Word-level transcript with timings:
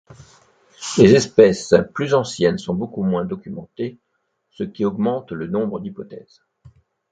Les 0.97 1.13
espèces 1.13 1.75
plus 1.93 2.15
anciennes 2.15 2.57
sont 2.57 2.73
beaucoup 2.73 3.03
moins 3.03 3.23
documentées, 3.23 3.99
ce 4.49 4.63
qui 4.63 4.83
augmente 4.83 5.31
le 5.31 5.45
nombre 5.45 5.79
d'hypothèses. 5.79 6.41